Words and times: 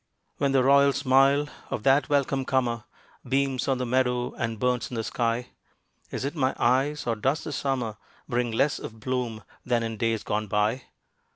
When 0.37 0.51
the 0.51 0.63
royal 0.63 0.93
smile 0.93 1.47
of 1.69 1.83
that 1.83 2.09
welcome 2.09 2.43
comer 2.43 2.85
Beams 3.23 3.67
on 3.67 3.77
the 3.77 3.85
meadow 3.85 4.33
and 4.33 4.57
burns 4.59 4.89
in 4.89 4.95
the 4.95 5.03
sky, 5.03 5.49
Is 6.09 6.25
it 6.25 6.33
my 6.33 6.55
eyes, 6.57 7.05
or 7.05 7.15
does 7.15 7.43
the 7.43 7.51
Summer 7.51 7.97
Bring 8.27 8.49
less 8.51 8.79
of 8.79 8.99
bloom 8.99 9.43
than 9.63 9.83
in 9.83 9.97
days 9.97 10.23
gone 10.23 10.47
by? 10.47 10.85